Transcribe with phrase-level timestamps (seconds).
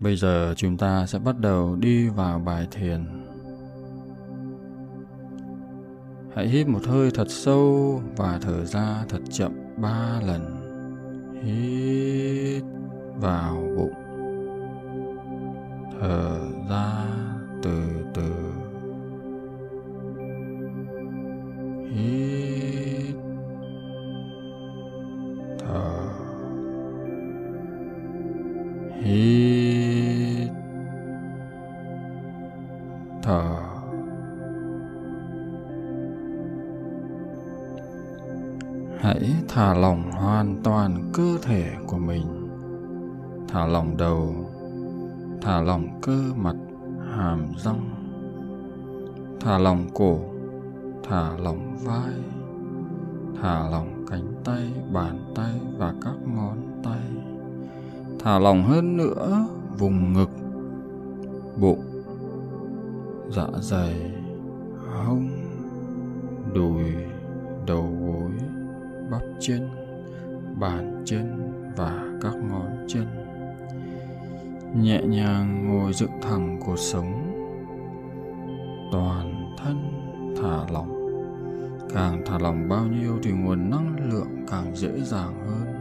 [0.00, 3.04] Bây giờ chúng ta sẽ bắt đầu đi vào bài thiền.
[6.34, 10.56] Hãy hít một hơi thật sâu và thở ra thật chậm ba lần.
[11.42, 12.62] Hít
[13.20, 13.94] vào bụng.
[16.00, 16.38] Thở
[16.70, 17.04] ra
[17.62, 17.82] từ
[18.14, 18.32] từ.
[21.90, 23.14] Hít.
[25.58, 26.08] Thở.
[29.02, 29.55] Hít.
[39.56, 42.48] Thả lỏng hoàn toàn cơ thể của mình.
[43.48, 44.34] Thả lỏng đầu,
[45.42, 46.56] thả lỏng cơ mặt,
[47.10, 47.90] hàm răng.
[49.40, 50.18] Thả lỏng cổ,
[51.08, 52.12] thả lỏng vai.
[53.42, 57.02] Thả lỏng cánh tay, bàn tay và các ngón tay.
[58.18, 59.48] Thả lỏng hơn nữa
[59.78, 60.30] vùng ngực,
[61.60, 61.84] bụng
[63.30, 64.12] dạ dày,
[65.04, 65.28] hông,
[66.54, 66.84] đùi,
[67.66, 68.55] đầu gối
[69.10, 69.68] bắp chân
[70.60, 73.06] bàn chân và các ngón chân
[74.74, 77.32] nhẹ nhàng ngồi dựng thẳng cuộc sống.
[78.92, 79.76] Toàn thân
[80.42, 80.92] thả lỏng.
[81.94, 85.74] Càng thả lỏng bao nhiêu thì nguồn năng lượng càng dễ dàng hơn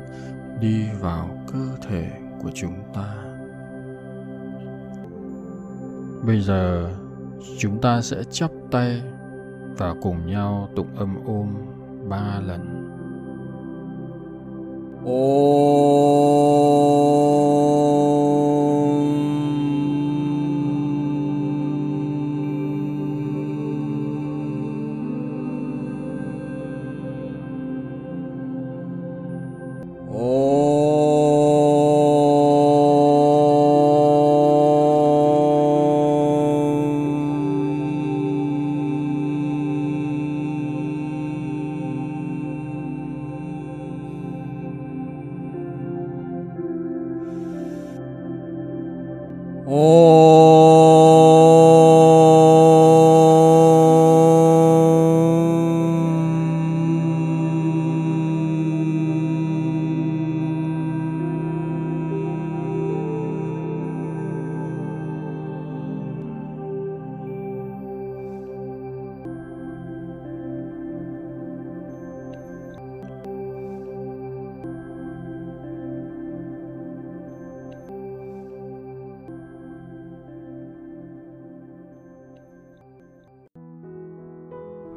[0.62, 2.12] đi vào cơ thể
[2.44, 3.16] của chúng ta.
[6.26, 6.92] Bây giờ,
[7.60, 9.02] chúng ta sẽ chắp tay
[9.78, 11.56] và cùng nhau tụng âm ôm
[12.10, 12.75] ba lần.
[15.08, 16.25] Oh.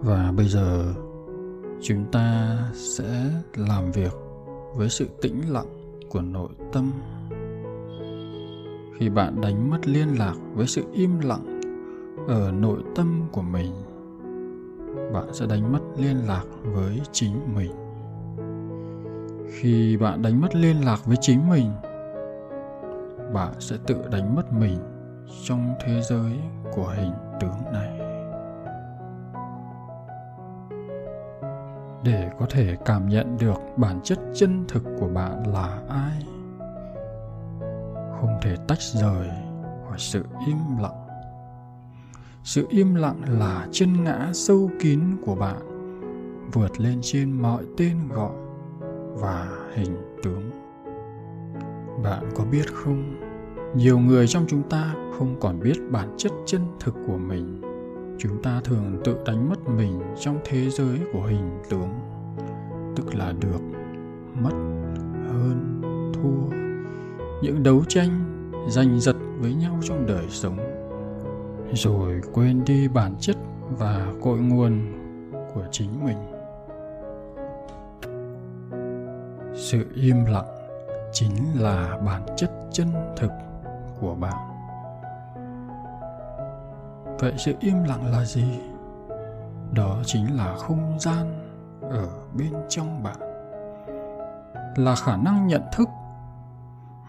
[0.09, 0.95] Và bây giờ
[1.81, 4.13] chúng ta sẽ làm việc
[4.75, 6.93] với sự tĩnh lặng của nội tâm.
[8.99, 11.61] Khi bạn đánh mất liên lạc với sự im lặng
[12.29, 13.73] ở nội tâm của mình,
[15.13, 17.73] bạn sẽ đánh mất liên lạc với chính mình.
[19.61, 21.71] Khi bạn đánh mất liên lạc với chính mình,
[23.33, 24.79] bạn sẽ tự đánh mất mình
[25.45, 26.33] trong thế giới
[26.75, 27.98] của hình tướng này.
[32.09, 36.23] Để có thể cảm nhận được bản chất chân thực của bạn là ai.
[38.21, 39.29] Không thể tách rời
[39.89, 41.07] khỏi sự im lặng.
[42.45, 45.57] Sự im lặng là chân ngã sâu kín của bạn,
[46.53, 48.33] vượt lên trên mọi tên gọi
[49.15, 50.51] và hình tướng.
[52.03, 53.15] Bạn có biết không?
[53.75, 57.68] Nhiều người trong chúng ta không còn biết bản chất chân thực của mình
[58.19, 61.89] chúng ta thường tự đánh mất mình trong thế giới của hình tướng,
[62.97, 63.61] tức là được
[64.35, 64.53] mất,
[65.29, 65.81] hơn,
[66.15, 66.57] thua.
[67.43, 68.25] Những đấu tranh
[68.69, 70.57] giành giật với nhau trong đời sống,
[71.73, 73.37] rồi quên đi bản chất
[73.79, 74.93] và cội nguồn
[75.55, 76.19] của chính mình.
[79.55, 80.57] Sự im lặng
[81.13, 83.31] chính là bản chất chân thực
[84.01, 84.48] của bạn
[87.21, 88.61] vậy sự im lặng là gì?
[89.75, 91.51] Đó chính là không gian
[91.83, 93.17] ở bên trong bạn.
[94.77, 95.89] Là khả năng nhận thức.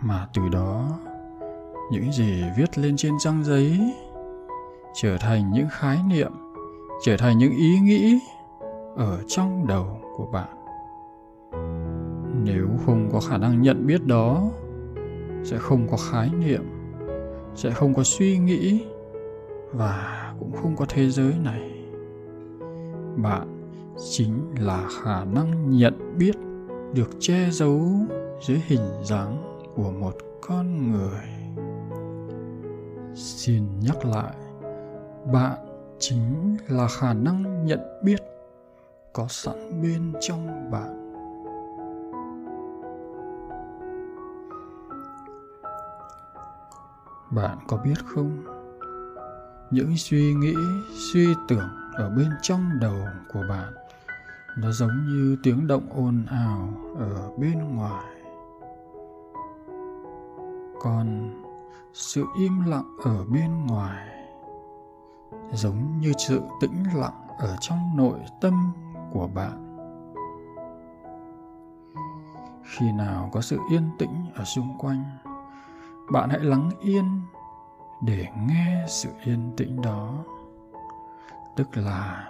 [0.02, 0.90] Mà từ đó,
[1.92, 3.94] những gì viết lên trên trang giấy
[4.94, 6.32] trở thành những khái niệm,
[7.06, 8.20] trở thành những ý nghĩ
[8.96, 10.50] ở trong đầu của bạn.
[12.44, 14.50] Nếu không có khả năng nhận biết đó,
[15.44, 16.64] sẽ không có khái niệm,
[17.56, 18.86] sẽ không có suy nghĩ
[19.74, 21.62] và cũng không có thế giới này.
[23.16, 23.74] Bạn
[24.12, 26.36] chính là khả năng nhận biết
[26.94, 27.81] được che giấu
[28.42, 31.24] dưới hình dáng của một con người.
[33.16, 34.36] Xin nhắc lại,
[35.31, 35.57] bạn
[36.00, 38.19] chính là khả năng nhận biết
[39.13, 41.10] có sẵn bên trong bạn.
[47.31, 48.59] Bạn có biết không?
[49.71, 50.56] Những suy nghĩ,
[51.13, 53.74] suy tưởng ở bên trong đầu của bạn,
[54.57, 58.06] nó giống như tiếng động ồn ào ở bên ngoài.
[60.81, 61.31] Còn
[61.94, 64.07] sự im lặng ở bên ngoài,
[65.54, 68.72] giống như sự tĩnh lặng ở trong nội tâm
[69.12, 69.65] của bạn.
[72.63, 75.04] Khi nào có sự yên tĩnh ở xung quanh,
[76.12, 77.22] bạn hãy lắng yên
[78.01, 80.25] để nghe sự yên tĩnh đó.
[81.57, 82.28] Tức là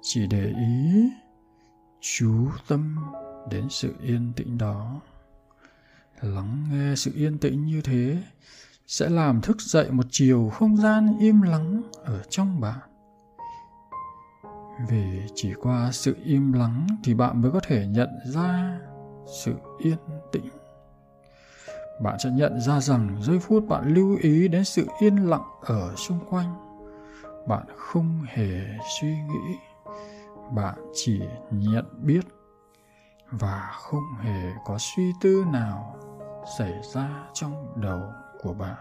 [0.00, 1.10] chỉ để ý,
[2.00, 2.96] chú tâm
[3.50, 5.00] đến sự yên tĩnh đó.
[6.20, 8.22] Lắng nghe sự yên tĩnh như thế
[8.86, 12.78] sẽ làm thức dậy một chiều không gian im lắng ở trong bạn.
[14.88, 18.78] Vì chỉ qua sự im lắng thì bạn mới có thể nhận ra
[19.44, 19.98] sự yên
[20.32, 20.59] tĩnh
[22.00, 25.96] bạn sẽ nhận ra rằng giây phút bạn lưu ý đến sự yên lặng ở
[25.96, 26.54] xung quanh.
[27.48, 28.60] Bạn không hề
[29.00, 29.56] suy nghĩ.
[30.54, 31.20] Bạn chỉ
[31.50, 32.20] nhận biết
[33.30, 35.96] và không hề có suy tư nào
[36.58, 38.02] xảy ra trong đầu
[38.42, 38.76] của bạn.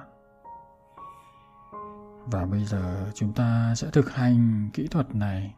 [2.25, 5.55] Và bây giờ chúng ta sẽ thực hành kỹ thuật này.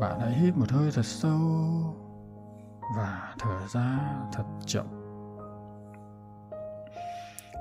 [0.00, 1.40] Bạn hãy hít một hơi thật sâu
[2.96, 3.98] và thở ra
[4.32, 4.99] thật chậm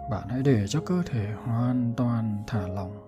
[0.09, 3.05] bạn hãy để cho cơ thể hoàn toàn thả lỏng.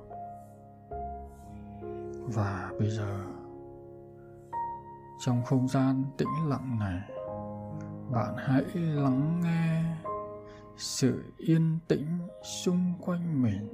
[2.33, 3.23] Và bây giờ,
[5.25, 7.01] trong không gian tĩnh lặng này,
[8.11, 9.95] bạn hãy lắng nghe
[10.77, 13.73] sự yên tĩnh xung quanh mình.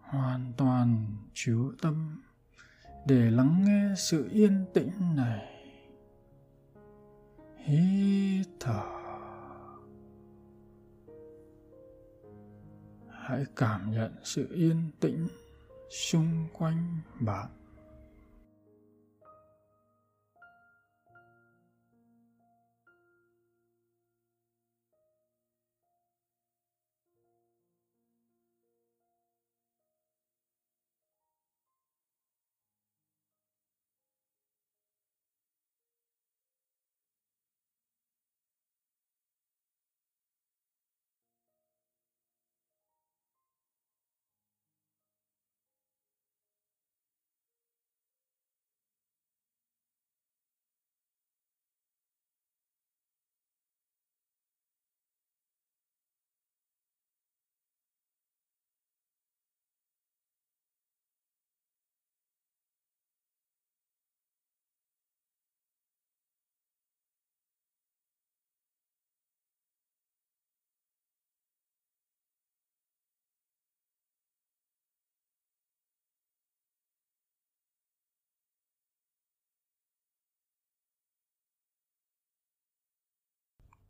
[0.00, 2.22] Hoàn toàn chú tâm
[3.06, 5.52] để lắng nghe sự yên tĩnh này.
[7.56, 8.95] Hít thở.
[13.26, 15.26] Hãy cảm nhận sự yên tĩnh
[15.90, 17.46] xung quanh bạn.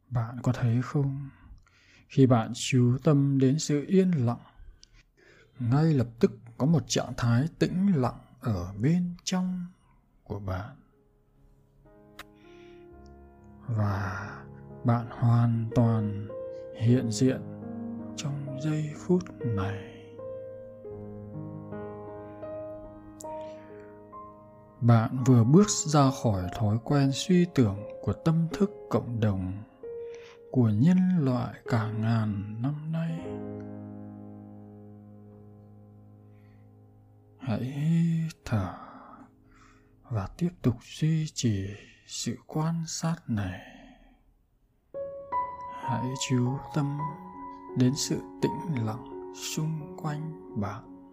[0.08, 1.30] Bạn có thấy không?
[2.08, 4.42] Khi bạn chú tâm đến sự yên lặng,
[5.58, 9.66] ngay lập tức có một trạng thái tĩnh lặng ở bên trong
[10.24, 10.76] của bạn.
[13.66, 14.30] Và
[14.84, 16.28] bạn hoàn toàn
[16.80, 17.40] hiện diện
[18.16, 19.92] trong giây phút này.
[24.80, 29.52] Bạn vừa bước ra khỏi thói quen suy tưởng của tâm thức cộng đồng
[30.56, 33.20] của nhân loại cả ngàn năm nay.
[37.38, 37.74] Hãy
[38.44, 38.74] thở
[40.02, 41.66] và tiếp tục duy trì
[42.06, 43.60] sự quan sát này.
[45.82, 46.98] Hãy chú tâm
[47.78, 51.12] đến sự tĩnh lặng xung quanh bạn.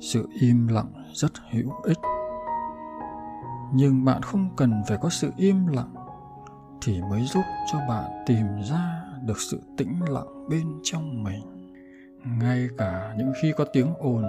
[0.00, 1.98] Sự im lặng rất hữu ích
[3.74, 5.94] nhưng bạn không cần phải có sự im lặng
[6.82, 11.72] thì mới giúp cho bạn tìm ra được sự tĩnh lặng bên trong mình.
[12.24, 14.24] Ngay cả những khi có tiếng ồn,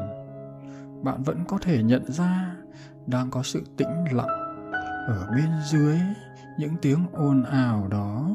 [1.03, 2.55] bạn vẫn có thể nhận ra
[3.07, 4.43] đang có sự tĩnh lặng
[5.07, 5.99] ở bên dưới
[6.57, 8.29] những tiếng ồn ào đó.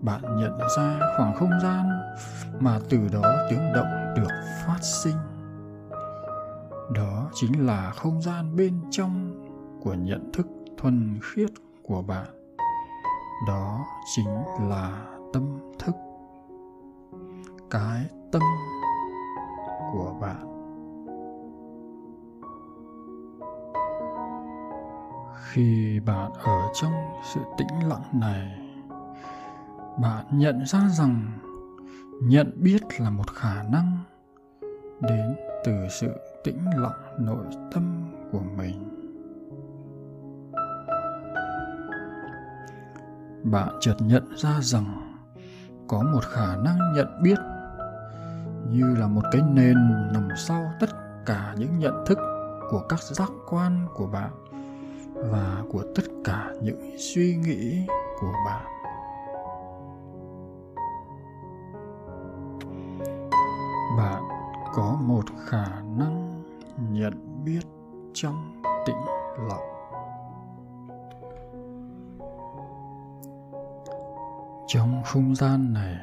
[0.00, 1.88] Bạn nhận ra khoảng không gian
[2.60, 4.30] mà từ đó tiếng động được
[4.66, 5.16] phát sinh.
[6.94, 9.39] Đó chính là không gian bên trong
[9.82, 10.46] của nhận thức
[10.76, 11.50] thuần khiết
[11.82, 12.26] của bạn.
[13.46, 14.34] Đó chính
[14.68, 15.94] là tâm thức,
[17.70, 18.42] cái tâm
[19.92, 20.46] của bạn.
[25.52, 26.92] Khi bạn ở trong
[27.34, 28.58] sự tĩnh lặng này,
[30.02, 31.38] bạn nhận ra rằng
[32.22, 33.98] nhận biết là một khả năng
[35.00, 36.10] đến từ sự
[36.44, 38.99] tĩnh lặng nội tâm của mình.
[43.42, 45.16] Bạn chợt nhận ra rằng
[45.88, 47.38] có một khả năng nhận biết
[48.68, 49.76] như là một cái nền
[50.12, 50.90] nằm sau tất
[51.26, 52.18] cả những nhận thức
[52.70, 54.30] của các giác quan của bạn
[55.14, 57.86] và của tất cả những suy nghĩ
[58.20, 58.64] của bạn
[63.96, 64.22] bạn
[64.74, 66.42] có một khả năng
[66.90, 67.60] nhận biết
[68.14, 68.96] trong tĩnh
[69.48, 69.79] lặng.
[75.12, 75.96] Không gian này,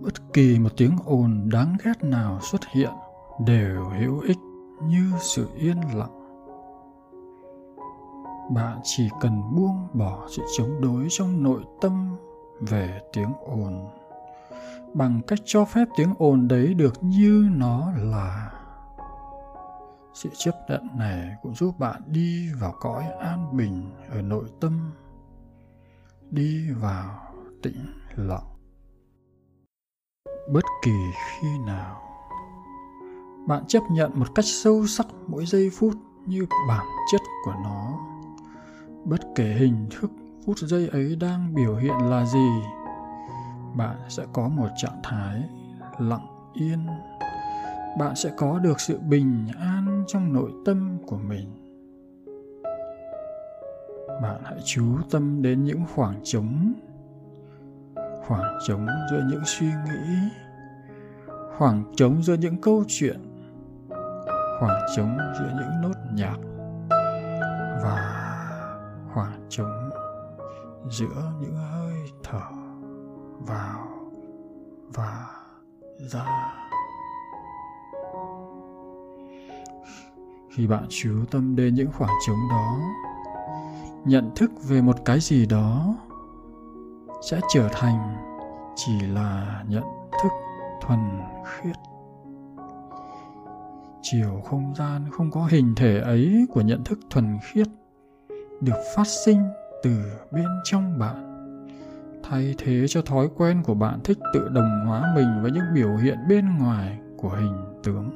[0.00, 2.90] bất kỳ một tiếng ồn đáng ghét nào xuất hiện
[3.46, 4.38] đều hữu ích
[4.82, 6.20] như sự yên lặng.
[8.54, 12.16] Bạn chỉ cần buông bỏ sự chống đối trong nội tâm
[12.60, 13.88] về tiếng ồn,
[14.94, 18.52] bằng cách cho phép tiếng ồn đấy được như nó là.
[20.14, 24.92] Sự chấp nhận này cũng giúp bạn đi vào cõi an bình ở nội tâm,
[26.30, 27.29] đi vào
[27.62, 27.86] tĩnh
[28.16, 28.46] lặng.
[30.52, 30.92] Bất kỳ
[31.40, 32.02] khi nào,
[33.48, 35.94] bạn chấp nhận một cách sâu sắc mỗi giây phút
[36.26, 37.98] như bản chất của nó.
[39.04, 40.10] Bất kể hình thức
[40.46, 42.48] phút giây ấy đang biểu hiện là gì,
[43.76, 45.42] bạn sẽ có một trạng thái
[45.98, 46.86] lặng yên.
[47.98, 51.56] Bạn sẽ có được sự bình an trong nội tâm của mình.
[54.22, 56.72] Bạn hãy chú tâm đến những khoảng trống
[58.30, 60.28] khoảng trống giữa những suy nghĩ,
[61.58, 63.20] khoảng trống giữa những câu chuyện,
[64.60, 66.36] khoảng trống giữa những nốt nhạc
[67.82, 68.26] và
[69.12, 69.90] khoảng trống
[70.90, 71.94] giữa những hơi
[72.24, 72.40] thở
[73.38, 73.88] vào
[74.94, 75.26] và
[75.98, 76.54] ra.
[80.56, 82.78] Khi bạn chú tâm đến những khoảng trống đó,
[84.04, 85.96] nhận thức về một cái gì đó
[87.20, 88.16] sẽ trở thành
[88.76, 89.84] chỉ là nhận
[90.22, 90.32] thức
[90.82, 90.98] thuần
[91.44, 91.76] khiết.
[94.02, 97.66] Chiều không gian không có hình thể ấy của nhận thức thuần khiết
[98.60, 99.42] được phát sinh
[99.82, 99.90] từ
[100.30, 101.26] bên trong bạn.
[102.22, 105.96] Thay thế cho thói quen của bạn thích tự đồng hóa mình với những biểu
[105.96, 108.10] hiện bên ngoài của hình tướng.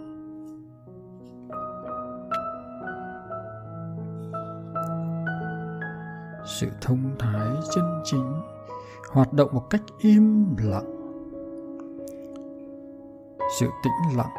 [6.46, 8.53] Sự thông thái chân chính
[9.14, 10.94] hoạt động một cách im lặng.
[13.58, 14.34] Sự tĩnh lặng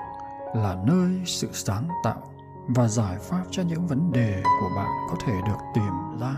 [0.56, 2.22] là nơi sự sáng tạo
[2.68, 6.36] và giải pháp cho những vấn đề của bạn có thể được tìm ra.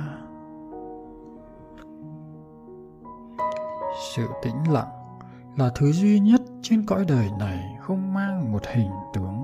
[4.16, 5.20] Sự tĩnh lặng
[5.58, 9.44] là thứ duy nhất trên cõi đời này không mang một hình tướng.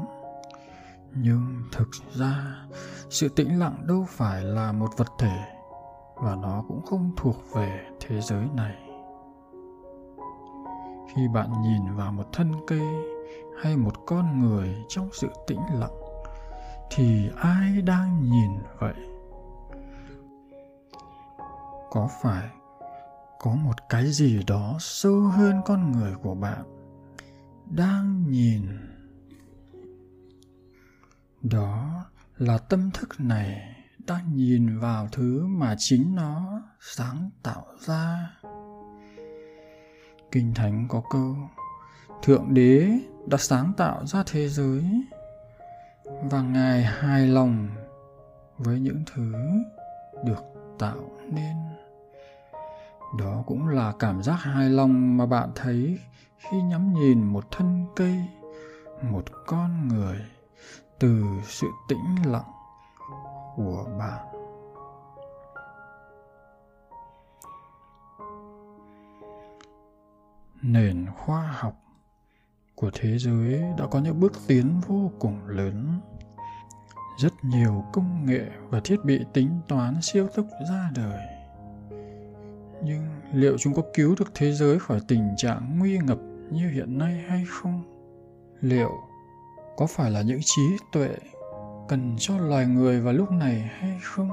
[1.16, 2.66] Nhưng thực ra,
[3.10, 5.40] sự tĩnh lặng đâu phải là một vật thể
[6.16, 8.83] và nó cũng không thuộc về thế giới này
[11.15, 12.88] khi bạn nhìn vào một thân cây
[13.62, 16.00] hay một con người trong sự tĩnh lặng,
[16.91, 18.93] thì ai đang nhìn vậy?
[21.91, 22.50] Có phải
[23.39, 26.63] có một cái gì đó sâu hơn con người của bạn
[27.65, 28.62] đang nhìn?
[31.41, 32.05] Đó
[32.38, 33.75] là tâm thức này
[34.08, 38.29] đang nhìn vào thứ mà chính nó sáng tạo ra
[40.34, 41.36] kinh thánh có câu
[42.24, 42.88] thượng đế
[43.25, 44.84] đã sáng tạo ra thế giới,
[46.06, 47.70] và ngài hài lòng
[48.58, 49.34] với những thứ
[50.25, 50.44] được
[50.80, 50.98] tạo
[51.32, 51.56] nên.
[53.20, 56.00] Đó cũng là cảm giác hài lòng mà bạn thấy
[56.38, 58.16] khi nhắm nhìn một thân cây,
[59.02, 60.18] một con người
[61.00, 62.52] từ sự tĩnh lặng
[63.56, 64.33] của bạn.
[70.63, 71.84] Nền khoa học
[72.75, 76.00] của thế giới đã có những bước tiến vô cùng lớn.
[77.17, 81.20] Rất nhiều công nghệ và thiết bị tính toán siêu tốc ra đời.
[82.84, 86.17] Nhưng liệu chúng có cứu được thế giới khỏi tình trạng nguy ngập
[86.51, 87.84] như hiện nay hay không?
[88.62, 88.91] Liệu
[89.77, 91.15] có phải là những trí tuệ
[91.88, 94.29] cần cho loài người vào lúc này hay không?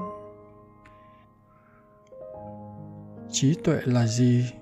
[3.31, 4.60] Trí tuệ là gì?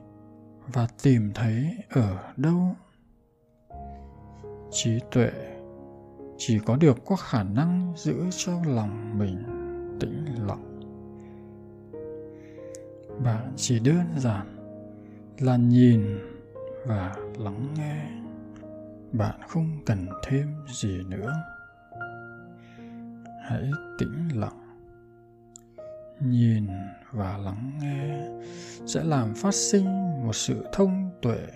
[0.73, 2.75] Và tìm thấy ở đâu?
[4.71, 5.31] Trí tuệ
[6.37, 9.43] chỉ có được có khả năng giữ cho lòng mình
[9.99, 10.79] tĩnh lặng.
[13.23, 14.55] Bạn chỉ đơn giản
[15.39, 16.19] là nhìn
[16.85, 18.05] và lắng nghe.
[19.11, 21.33] Bạn không cần thêm gì nữa.
[23.43, 24.77] Hãy tĩnh lặng.
[26.19, 26.67] Nhìn
[27.11, 28.27] và lắng nghe
[28.85, 29.85] sẽ làm phát sinh
[30.25, 31.47] một sự thông tuệ,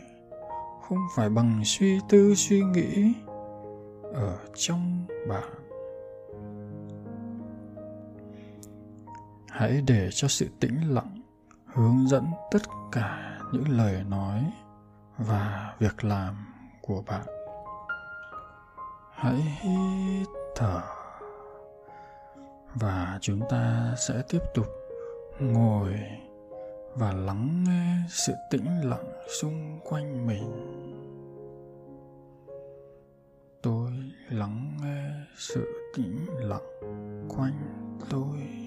[0.82, 3.14] không phải bằng suy tư suy nghĩ
[4.14, 5.50] ở trong bạn.
[9.50, 11.22] Hãy để cho sự tĩnh lặng
[11.74, 14.52] hướng dẫn tất cả những lời nói
[15.18, 16.46] và việc làm
[16.82, 17.26] của bạn.
[19.14, 20.82] Hãy hít thở
[22.76, 24.66] và chúng ta sẽ tiếp tục
[25.44, 25.94] ngồi
[26.96, 30.52] và lắng nghe sự tĩnh lặng xung quanh mình.
[33.62, 33.92] Tôi
[34.30, 37.54] lắng nghe sự tĩnh lặng quanh
[38.10, 38.63] tôi.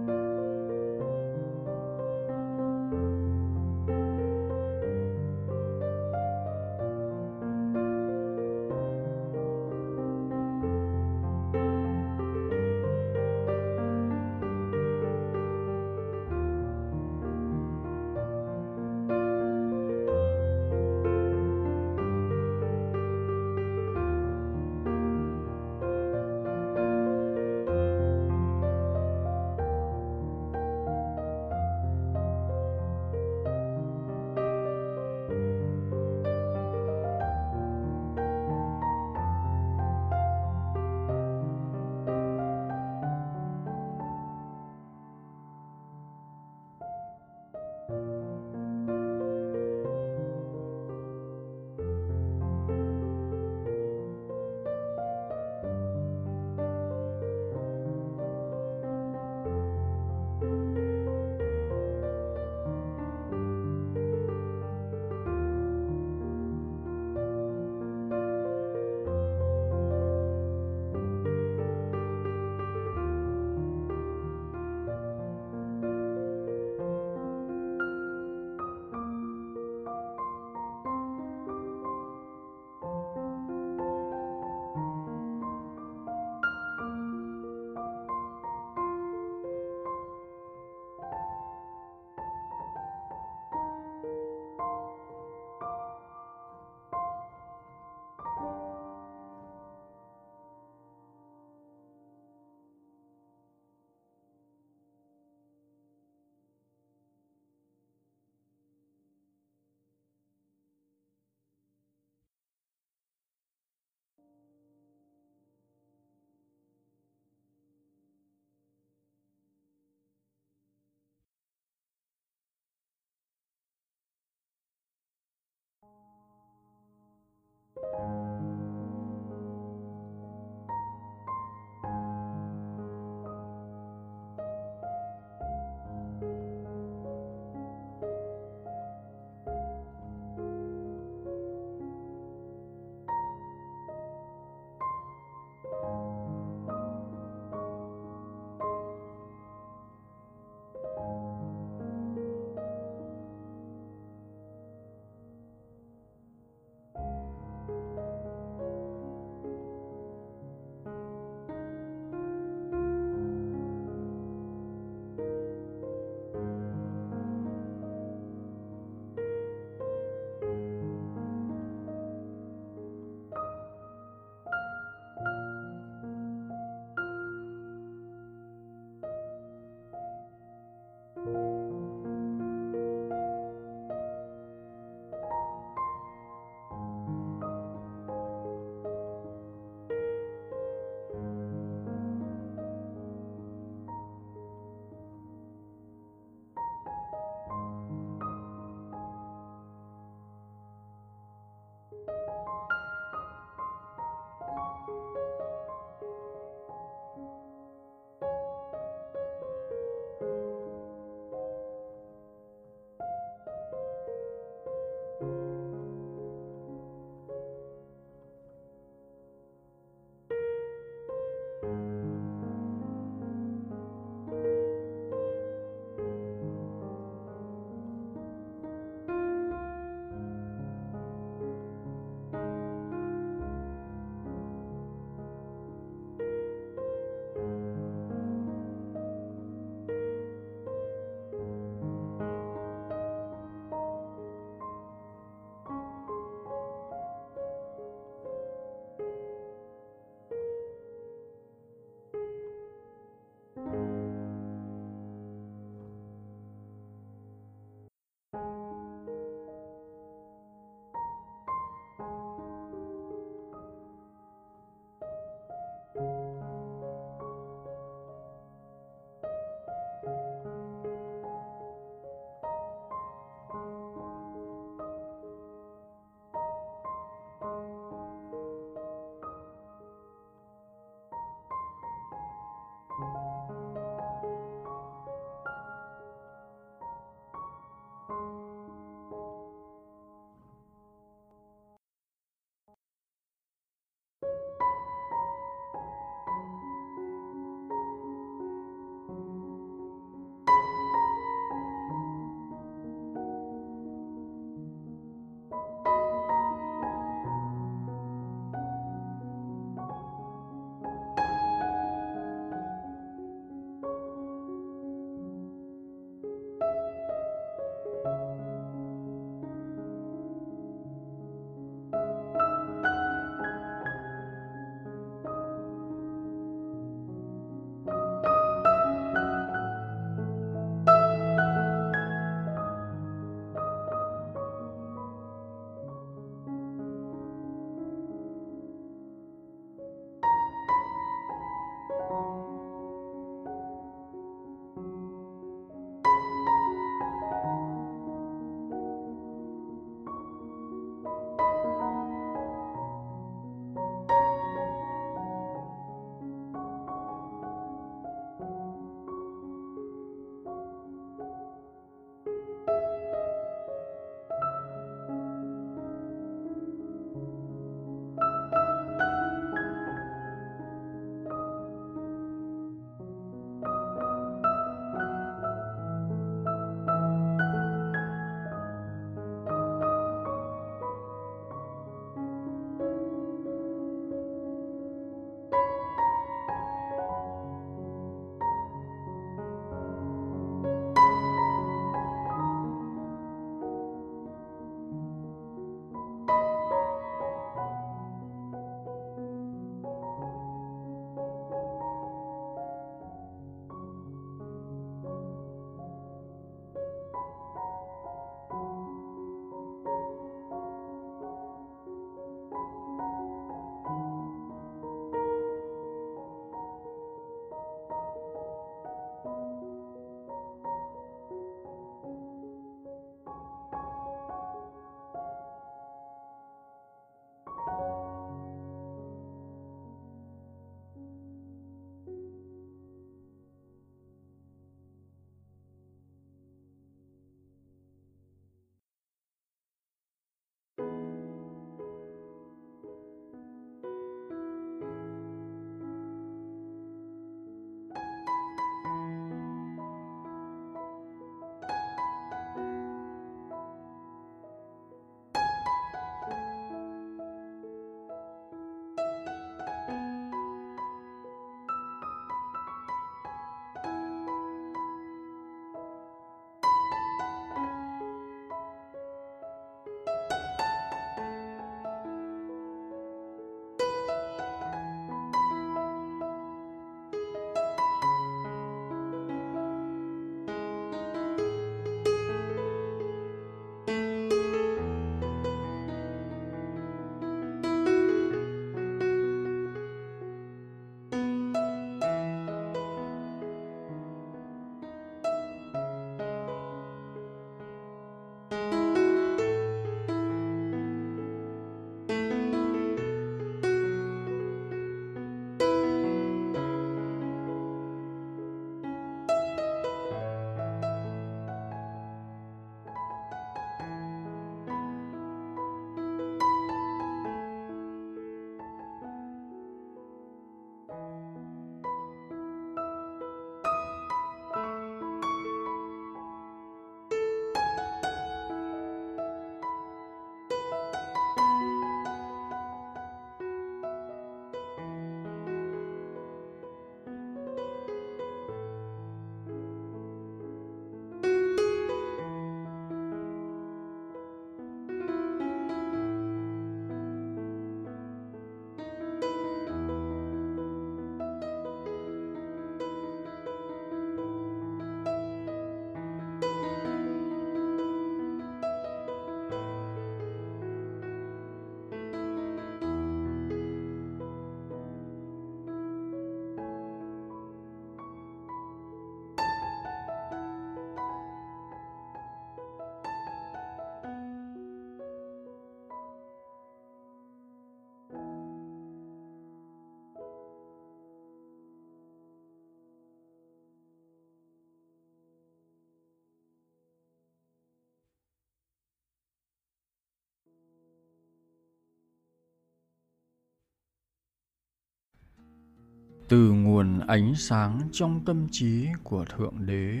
[596.30, 600.00] Từ nguồn ánh sáng trong tâm trí của thượng đế.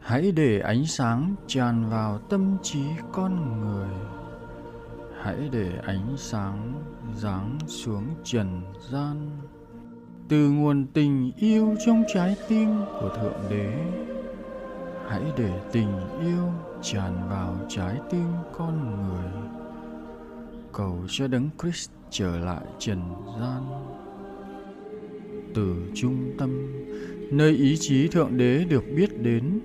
[0.00, 2.82] Hãy để ánh sáng tràn vào tâm trí
[3.12, 3.88] con người.
[5.22, 6.82] Hãy để ánh sáng
[7.16, 9.30] giáng xuống trần gian.
[10.28, 12.68] Từ nguồn tình yêu trong trái tim
[13.00, 13.84] của thượng đế,
[15.08, 16.52] hãy để tình yêu
[16.82, 19.32] tràn vào trái tim con người.
[20.72, 23.00] Cầu cho đấng christ trở lại trần
[23.40, 23.62] gian
[25.54, 26.50] từ trung tâm,
[27.30, 29.60] nơi ý chí thượng đế được biết đến.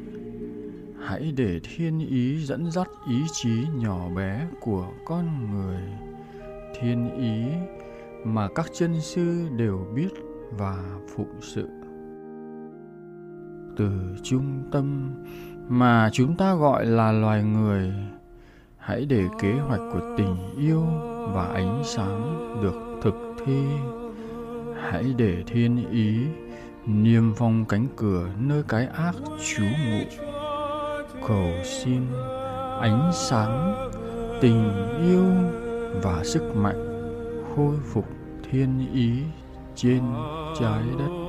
[1.03, 5.81] Hãy để thiên ý dẫn dắt ý chí nhỏ bé của con người.
[6.79, 7.43] Thiên ý
[8.25, 10.09] mà các chân sư đều biết
[10.57, 11.67] và phụng sự.
[13.77, 13.91] Từ
[14.23, 15.11] trung tâm
[15.67, 17.93] mà chúng ta gọi là loài người,
[18.77, 20.83] hãy để kế hoạch của tình yêu
[21.33, 23.15] và ánh sáng được thực
[23.45, 23.63] thi
[24.81, 26.17] hãy để thiên ý
[26.85, 29.15] niêm phong cánh cửa nơi cái ác
[29.55, 30.03] trú ngụ.
[31.27, 32.01] Cầu xin
[32.79, 33.89] ánh sáng,
[34.41, 34.71] tình
[35.07, 35.25] yêu
[36.01, 36.85] và sức mạnh
[37.55, 38.05] khôi phục
[38.51, 39.11] thiên ý
[39.75, 40.01] trên
[40.59, 41.28] trái đất.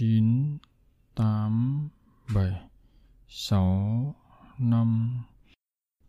[0.00, 0.58] 9
[1.14, 1.88] 8
[2.34, 2.60] 7
[3.28, 4.14] 6
[4.58, 5.22] 5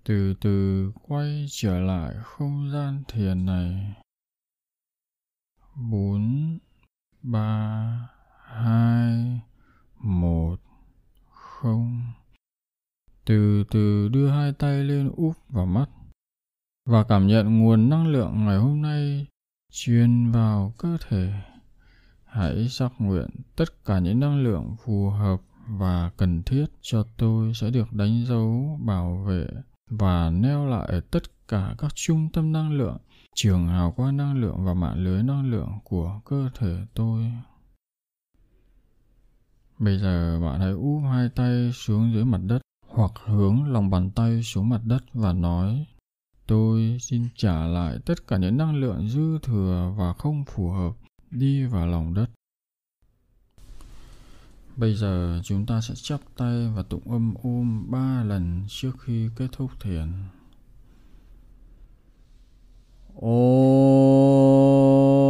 [0.04, 3.94] từ từ quay trở lại không gian thiền này.
[5.76, 6.58] 4
[7.22, 8.10] 3
[8.46, 9.42] 2
[10.00, 10.56] 1
[11.30, 12.02] 0
[13.26, 15.90] từ từ đưa hai tay lên úp vào mắt
[16.86, 19.28] và cảm nhận nguồn năng lượng ngày hôm nay
[19.72, 21.51] truyền vào cơ thể
[22.32, 27.54] hãy xác nguyện tất cả những năng lượng phù hợp và cần thiết cho tôi
[27.54, 29.48] sẽ được đánh dấu, bảo vệ
[29.90, 32.98] và neo lại ở tất cả các trung tâm năng lượng,
[33.36, 37.32] trường hào quang năng lượng và mạng lưới năng lượng của cơ thể tôi.
[39.80, 44.12] Bây giờ bạn hãy úp hai tay xuống dưới mặt đất hoặc hướng lòng bàn
[44.12, 45.86] tay xuống mặt đất và nói,
[46.48, 50.92] tôi xin trả lại tất cả những năng lượng dư thừa và không phù hợp
[51.32, 52.30] đi vào lòng đất.
[54.76, 59.30] Bây giờ chúng ta sẽ chắp tay và tụng âm ôm ba lần trước khi
[59.36, 60.08] kết thúc thiền.
[63.22, 65.21] Om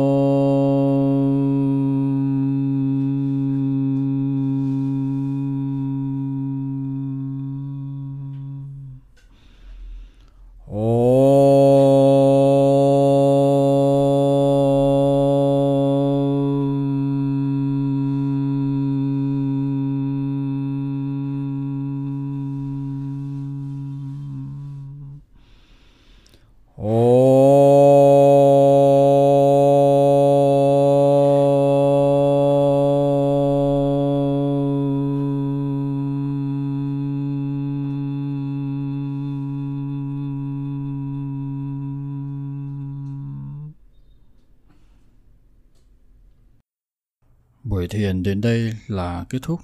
[48.41, 49.61] đến đây là kết thúc.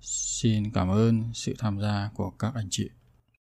[0.00, 2.88] Xin cảm ơn sự tham gia của các anh chị.